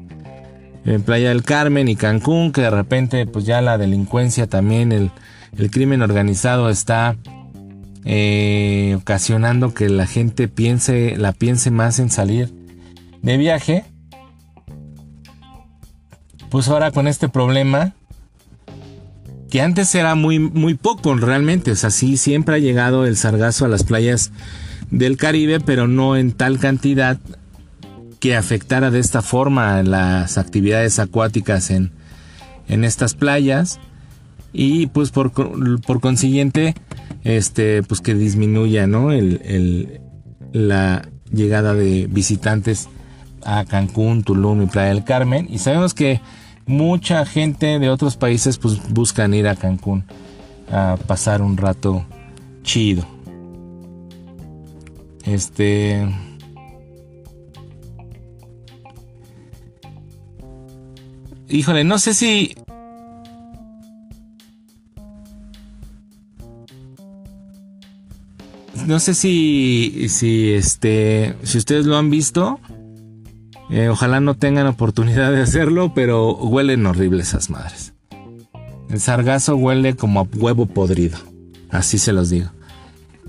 [0.85, 5.11] en Playa del Carmen y Cancún, que de repente pues ya la delincuencia también, el,
[5.71, 7.15] crimen organizado está
[8.03, 12.53] eh, ocasionando que la gente piense, la piense más en salir
[13.21, 13.85] de viaje.
[16.49, 17.93] Pues ahora con este problema
[19.49, 23.65] que antes era muy, muy poco realmente, o sea, sí siempre ha llegado el sargazo
[23.65, 24.31] a las playas
[24.91, 27.19] del Caribe, pero no en tal cantidad
[28.19, 31.91] que afectara de esta forma las actividades acuáticas en,
[32.67, 33.79] en estas playas.
[34.51, 36.75] Y pues por, por, consiguiente
[37.23, 39.11] este pues que disminuya ¿no?
[39.11, 40.01] el, el,
[40.53, 42.87] la llegada de visitantes
[43.43, 45.47] a Cancún, Tulum y Playa del Carmen.
[45.49, 46.21] Y sabemos que
[46.65, 50.03] mucha gente de otros países pues buscan ir a Cancún
[50.71, 52.05] a pasar un rato
[52.63, 53.05] chido.
[55.23, 56.07] Este
[61.47, 62.55] Híjole, no sé si
[68.87, 72.59] no sé si si este si ustedes lo han visto
[73.69, 77.93] eh, ojalá no tengan oportunidad de hacerlo, pero huelen horribles esas madres.
[78.89, 81.17] El sargazo huele como a huevo podrido.
[81.69, 82.49] Así se los digo.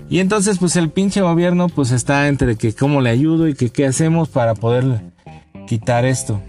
[0.09, 3.69] Y entonces pues el pinche gobierno pues está entre que cómo le ayudo y que
[3.69, 5.01] qué hacemos para poder
[5.67, 6.41] quitar esto.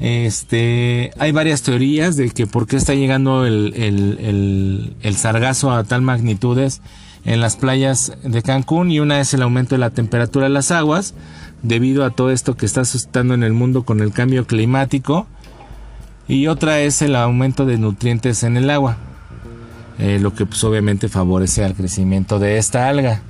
[0.00, 5.84] Este, hay varias teorías de que por qué está llegando el, el, el sargazo a
[5.84, 6.80] tal magnitudes
[7.26, 10.70] en las playas de Cancún y una es el aumento de la temperatura de las
[10.70, 11.14] aguas
[11.62, 15.26] debido a todo esto que está suscitando en el mundo con el cambio climático
[16.28, 18.96] y otra es el aumento de nutrientes en el agua,
[19.98, 23.22] eh, lo que pues obviamente favorece al crecimiento de esta alga.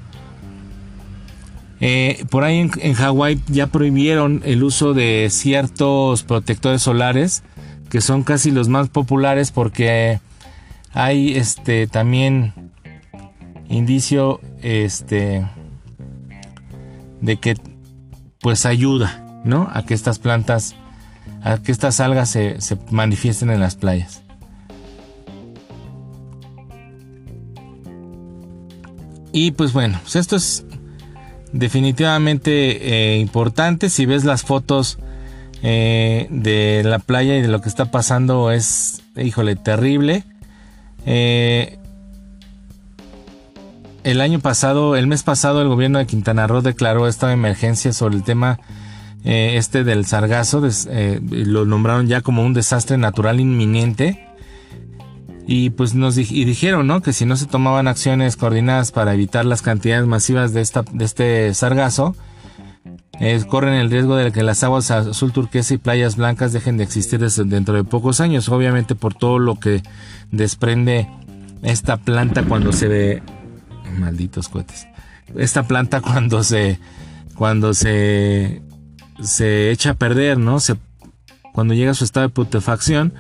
[1.81, 7.43] Eh, por ahí en, en Hawái ya prohibieron el uso de ciertos protectores solares
[7.89, 10.21] que son casi los más populares porque
[10.93, 12.53] hay este también
[13.69, 15.47] indicio este
[17.21, 17.55] de que
[18.41, 19.69] pues ayuda, ¿no?
[19.73, 20.75] A que estas plantas,
[21.43, 24.23] a que estas algas se, se manifiesten en las playas.
[29.33, 30.65] Y pues bueno, pues esto es
[31.53, 33.91] definitivamente eh, importante.
[33.91, 34.99] Si ves las fotos
[35.63, 40.25] eh, de la playa y de lo que está pasando es, híjole, terrible.
[41.07, 41.79] Eh,
[44.05, 48.17] el año pasado, el mes pasado, el gobierno de Quintana Roo declaró esta emergencia sobre
[48.17, 48.61] el tema
[49.25, 50.63] este del sargazo.
[51.31, 54.27] lo nombraron ya como un desastre natural inminente
[55.47, 57.03] y pues nos y dijeron ¿no?
[57.03, 61.05] que si no se tomaban acciones coordinadas para evitar las cantidades masivas de, esta, de
[61.05, 62.15] este sargazo,
[63.49, 67.21] corren el riesgo de que las aguas azul turquesa y playas blancas dejen de existir
[67.21, 69.83] dentro de pocos años, obviamente por todo lo que
[70.31, 71.09] desprende
[71.63, 73.23] esta planta cuando se ve
[73.91, 74.87] malditos cohetes.
[75.37, 76.79] Esta planta cuando se
[77.35, 78.63] cuando se
[79.23, 80.61] se echa a perder, ¿no?
[80.61, 80.77] Se
[81.53, 83.13] cuando llega a su estado de putrefacción,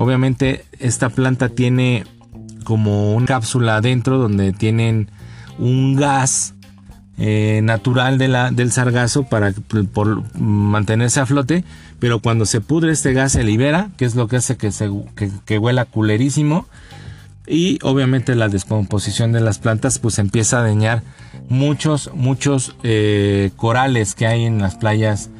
[0.00, 2.06] Obviamente esta planta tiene
[2.64, 5.10] como una cápsula adentro donde tienen
[5.58, 6.54] un gas
[7.18, 9.52] eh, natural del sargazo para
[9.92, 11.64] por mantenerse a flote,
[11.98, 14.90] pero cuando se pudre este gas se libera, que es lo que hace que, se,
[15.44, 16.64] que, huela culerísimo
[17.50, 21.02] y obviamente la descomposición de las plantas pues empieza a dañar
[21.48, 25.30] muchos muchos eh, corales que hay en las playas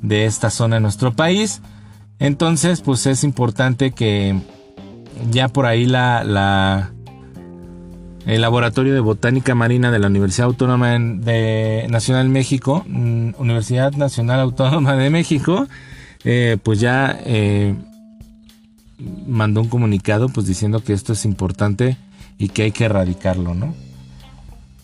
[0.00, 1.60] de esta zona de nuestro país.
[2.18, 4.40] Entonces, pues es importante que
[5.30, 6.92] ya por ahí la,
[8.26, 14.40] el Laboratorio de Botánica Marina de la Universidad Autónoma de Nacional México, mm, Universidad Nacional
[14.40, 15.66] Autónoma de México,
[16.24, 17.74] eh, pues ya eh,
[18.98, 21.96] mandó un comunicado pues diciendo que esto es importante
[22.38, 23.74] y que hay que erradicarlo, ¿no?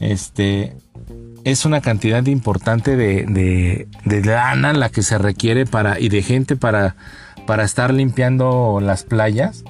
[0.01, 0.77] Este
[1.45, 6.57] es una cantidad importante de, de, lana la que se requiere para y de gente
[6.57, 6.97] para
[7.47, 9.65] para estar limpiando las playas.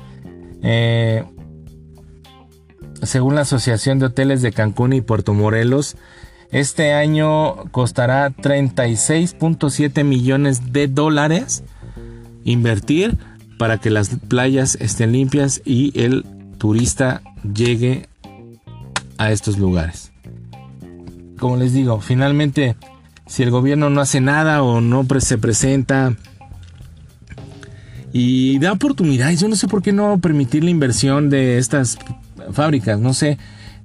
[0.63, 1.25] Eh,
[3.03, 5.97] según la Asociación de Hoteles de Cancún y Puerto Morelos,
[6.51, 11.65] este año costará 36.7 millones de dólares
[12.45, 13.19] invertir
[13.59, 16.25] para que las playas estén limpias y el
[16.59, 17.23] turista
[17.55, 18.09] llegue
[19.19, 20.13] a estos lugares.
[21.39, 22.77] Como les digo, finalmente,
[23.27, 26.15] si el gobierno no hace nada o no se presenta
[28.13, 29.41] y da oportunidades.
[29.41, 31.99] Yo no sé por qué no permitir la inversión de estas
[32.53, 33.39] fábricas, no sé.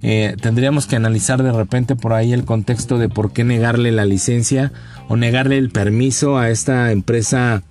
[0.04, 4.06] Eh, tendríamos que analizar de repente por ahí el contexto de por qué negarle la
[4.06, 4.72] licencia
[5.08, 7.64] o negarle el permiso a esta empresa.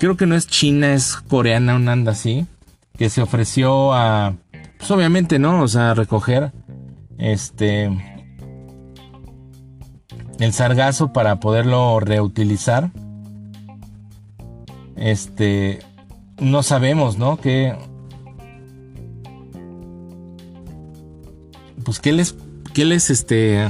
[0.00, 2.46] Creo que no es china, es coreana, un anda así.
[2.98, 4.34] Que se ofreció a.
[4.78, 5.62] Pues obviamente, ¿no?
[5.62, 6.50] O sea, recoger.
[7.18, 7.88] Este.
[10.40, 12.90] El sargazo para poderlo reutilizar
[15.00, 15.80] este,
[16.38, 17.40] no sabemos, ¿no?
[17.40, 17.74] Que,
[21.82, 22.36] pues, ¿qué les,
[22.74, 23.68] qué les, este,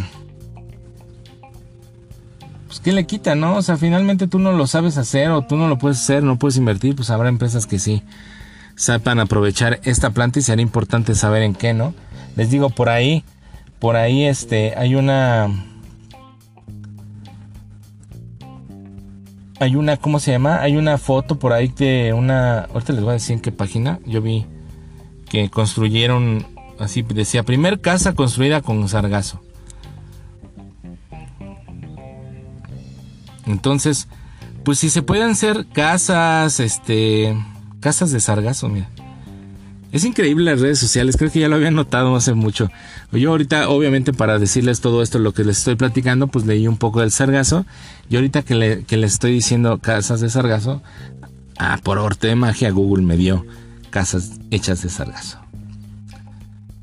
[2.71, 3.57] pues, ¿qué le quita, no?
[3.57, 6.39] O sea, finalmente tú no lo sabes hacer o tú no lo puedes hacer, no
[6.39, 8.05] puedes invertir, pues habrá empresas que sí
[8.77, 11.95] sepan aprovechar esta planta y será importante saber en qué, ¿no?
[12.37, 13.25] Les digo, por ahí,
[13.81, 15.49] por ahí, este, hay una
[19.59, 20.61] hay una, ¿cómo se llama?
[20.61, 23.99] Hay una foto por ahí de una, ahorita les voy a decir en qué página,
[24.07, 24.47] yo vi
[25.29, 26.47] que construyeron,
[26.79, 29.41] así decía, primer casa construida con sargazo.
[33.51, 34.09] Entonces,
[34.65, 37.37] pues si se pueden hacer casas, este,
[37.81, 38.89] casas de sargazo, mira.
[39.93, 42.71] Es increíble las redes sociales, creo que ya lo había notado hace mucho.
[43.11, 46.77] Yo ahorita, obviamente, para decirles todo esto, lo que les estoy platicando, pues leí un
[46.77, 47.67] poco del sargazo.
[48.09, 50.81] Y ahorita que, le, les estoy diciendo casas de sargazo,
[51.59, 53.45] ah, por orte de magia, Google me dio
[53.91, 55.41] casas hechas de sargazo.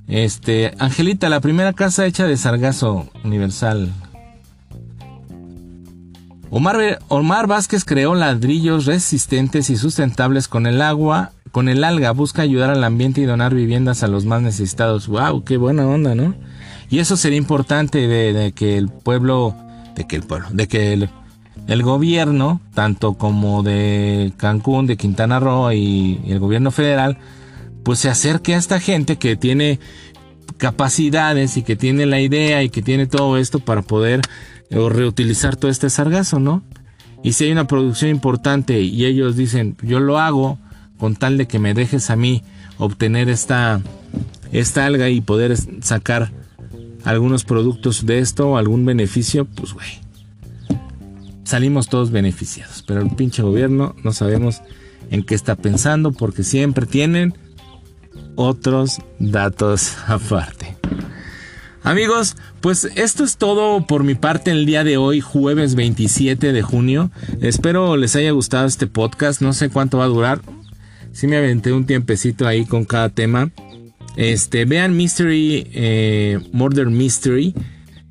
[0.07, 3.93] Este, Angelita, la primera casa hecha de sargazo universal.
[6.49, 12.43] Omar, Omar Vázquez creó ladrillos resistentes y sustentables con el agua con el alga busca
[12.43, 15.07] ayudar al ambiente y donar viviendas a los más necesitados.
[15.07, 15.43] ¡Wow!
[15.43, 16.35] ¡Qué buena onda, ¿no?
[16.89, 19.55] Y eso sería importante de, que el pueblo,
[19.95, 21.09] de que el pueblo, de que el,
[21.67, 27.17] el, gobierno, tanto como de Cancún, de Quintana Roo y, el gobierno federal,
[27.83, 29.79] pues se acerque a esta gente que tiene
[30.57, 34.21] capacidades y que tiene la idea y que tiene todo esto para poder
[34.69, 36.63] reutilizar todo este sargazo, ¿no?
[37.23, 40.59] Y si hay una producción importante y ellos dicen, yo lo hago,
[40.97, 42.43] con tal de que me dejes a mí
[42.77, 43.81] obtener esta,
[44.51, 46.31] esta alga y poder sacar
[47.03, 49.87] algunos productos de esto, algún beneficio, pues güey,
[51.43, 52.83] salimos todos beneficiados.
[52.85, 54.61] Pero el pinche gobierno no sabemos
[55.09, 57.33] en qué está pensando porque siempre tienen
[58.35, 60.77] otros datos aparte.
[61.87, 66.61] Amigos, pues esto es todo por mi parte el día de hoy, jueves 27 de
[66.61, 67.11] junio.
[67.39, 69.41] Espero les haya gustado este podcast.
[69.41, 70.41] No sé cuánto va a durar.
[71.13, 73.51] Sí me aventé un tiempecito ahí con cada tema.
[74.17, 77.55] Este, vean Mystery, eh, Murder Mystery.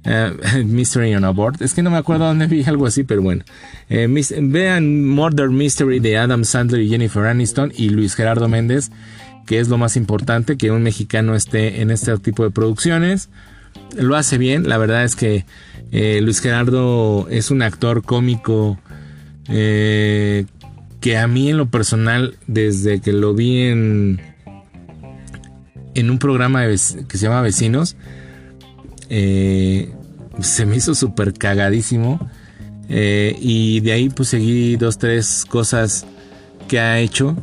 [0.07, 1.61] Uh, Mystery on a Board.
[1.61, 3.45] Es que no me acuerdo dónde vi algo así, pero bueno.
[3.91, 4.09] Eh,
[4.41, 8.91] vean Murder Mystery de Adam Sandler y Jennifer Aniston y Luis Gerardo Méndez,
[9.47, 13.29] que es lo más importante, que un mexicano esté en este tipo de producciones
[13.97, 14.69] lo hace bien.
[14.69, 15.45] La verdad es que
[15.93, 18.79] eh, Luis Gerardo es un actor cómico
[19.49, 20.47] eh,
[21.01, 24.21] que a mí en lo personal, desde que lo vi en,
[25.95, 27.97] en un programa que se llama Vecinos,
[29.09, 29.93] eh,
[30.41, 32.31] se me hizo súper cagadísimo.
[32.89, 36.07] y de ahí pues seguí dos, tres cosas
[36.69, 37.37] que ha hecho.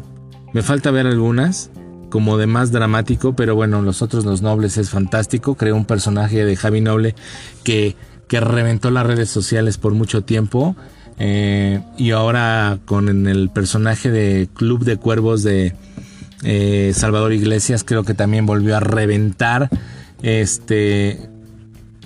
[0.54, 1.72] Me falta ver algunas
[2.14, 5.55] como de más dramático, pero bueno, Los otros los nobles es fantástico.
[5.55, 7.16] Creó un personaje de Javi Noble
[7.64, 7.95] que,
[8.28, 10.76] que reventó las redes sociales por mucho tiempo.
[11.18, 15.74] Eh, y ahora con el personaje de Club de Cuervos de
[16.43, 19.72] eh, Salvador Iglesias, creo que también volvió a reventar.
[20.22, 21.32] Este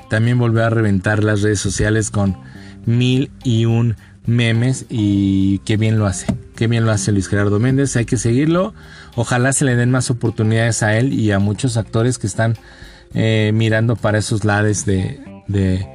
[0.09, 2.37] también volvió a reventar las redes sociales con
[2.85, 6.27] mil y un memes y qué bien lo hace.
[6.55, 7.97] Qué bien lo hace Luis Gerardo Méndez.
[7.97, 8.73] Hay que seguirlo.
[9.17, 12.55] Ojalá se le den más oportunidades a él y a muchos actores que están
[13.15, 15.87] eh, mirando para esos lados de, de,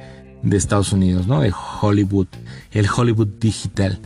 [0.51, 1.39] Estados Unidos, ¿no?
[1.39, 2.27] De Hollywood.
[2.73, 3.97] El Hollywood digital,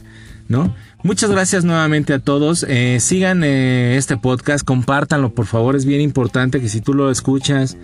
[0.48, 0.76] ¿no?
[1.02, 2.64] Muchas gracias nuevamente a todos.
[2.70, 5.76] Eh, sigan eh, este podcast, compártanlo por favor.
[5.76, 7.76] Es bien importante que si tú lo escuchas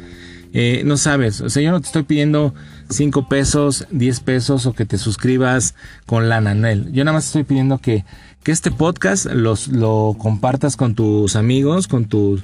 [0.56, 2.54] eh, no sabes, o sea, yo no te estoy pidiendo
[2.89, 5.74] 5 pesos, 10 pesos o que te suscribas
[6.06, 6.91] con la Nanel.
[6.91, 8.06] Yo nada más estoy pidiendo que,
[8.43, 12.39] que este podcast los, lo compartas con tus amigos, con tu,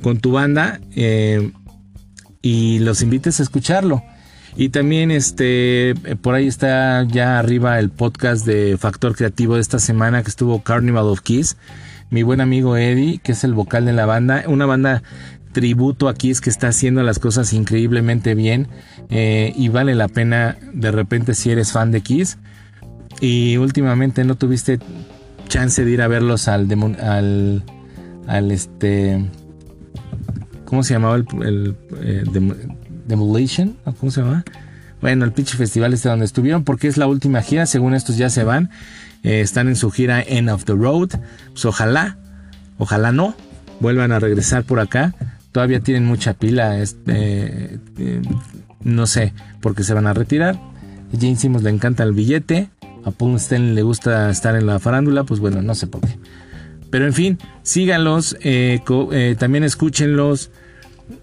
[0.00, 1.50] con tu banda eh,
[2.40, 4.04] y los invites a escucharlo.
[4.56, 9.80] Y también este por ahí está ya arriba el podcast de Factor Creativo de esta
[9.80, 11.56] semana que estuvo Carnival of Keys.
[12.10, 15.02] Mi buen amigo Eddie, que es el vocal de la banda, una banda
[15.52, 18.68] tributo aquí es que está haciendo las cosas increíblemente bien
[19.08, 22.38] eh, y vale la pena de repente si eres fan de Kiss
[23.20, 24.78] y últimamente no tuviste
[25.48, 26.68] chance de ir a verlos al
[28.26, 29.24] al, este
[30.64, 32.24] ¿cómo se llamaba el, eh,
[33.06, 33.76] Demolition?
[33.98, 34.44] ¿cómo se llama?
[35.00, 38.30] Bueno, el pinche festival este donde estuvieron porque es la última gira, según estos ya
[38.30, 38.70] se van,
[39.24, 41.08] eh, están en su gira End of the Road,
[41.52, 42.18] pues ojalá,
[42.78, 43.34] ojalá no,
[43.80, 45.14] vuelvan a regresar por acá
[45.52, 48.22] todavía tienen mucha pila, este, eh,
[48.82, 50.58] no sé por qué se van a retirar.
[51.12, 52.70] Jane Simmons le encanta el billete,
[53.04, 56.18] a Paul le gusta estar en la farándula, pues bueno, no sé por qué.
[56.90, 58.80] Pero en fin, síganlos, eh,
[59.12, 60.50] eh, también escúchenlos.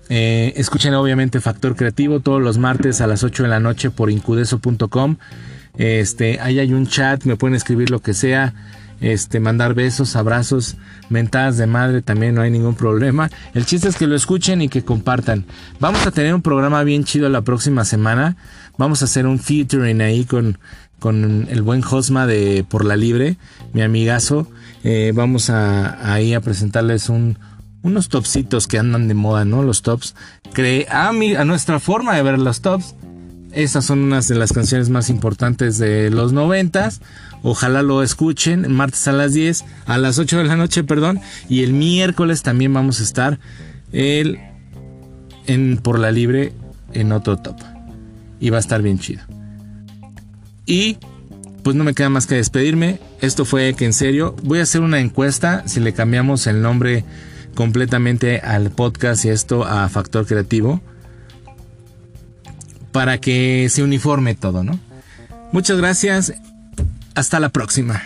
[0.10, 5.18] escuchen obviamente Factor Creativo todos los martes a las 8 de la noche por incudeso.com.
[5.78, 8.54] Este, ahí hay un chat, me pueden escribir lo que sea
[9.02, 10.78] este, mandar besos, abrazos,
[11.10, 13.30] mentadas de madre, también no hay ningún problema.
[13.54, 15.46] El chiste es que lo escuchen y que compartan.
[15.80, 18.38] Vamos a tener un programa bien chido la próxima semana.
[18.78, 20.60] Vamos a hacer un featuring ahí con,
[21.00, 23.38] con el buen Josma de Por la Libre,
[23.74, 24.48] mi amigazo.
[24.84, 27.38] Eh, vamos a, ahí a presentarles un,
[27.82, 29.64] unos topsitos que andan de moda, ¿no?
[29.64, 30.16] Los tops.
[30.54, 32.96] Cree a, mi, a nuestra forma de ver los tops.
[33.52, 37.02] Esas son unas de las canciones más importantes de los noventas.
[37.44, 38.72] Ojalá lo escuchen.
[38.72, 41.20] Martes a las 10, a las 8 de la noche, perdón.
[41.50, 43.40] Y el miércoles también vamos a estar
[43.92, 44.40] el,
[45.46, 46.54] en Por la Libre
[46.94, 47.58] en otro top.
[48.40, 49.22] Y va a estar bien chido.
[50.66, 50.98] Y
[51.64, 53.00] pues no me queda más que despedirme.
[53.22, 54.36] Esto fue que en serio.
[54.44, 57.04] Voy a hacer una encuesta si le cambiamos el nombre
[57.56, 60.80] completamente al podcast y esto a Factor Creativo
[62.92, 64.80] para que se uniforme todo, ¿no?
[65.52, 66.34] Muchas gracias.
[67.18, 68.00] Hasta la próxima.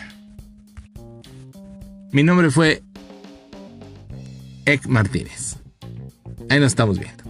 [2.13, 2.81] Mi nombre fue
[4.65, 5.57] Ek Martínez.
[6.49, 7.20] Ahí nos estamos viendo.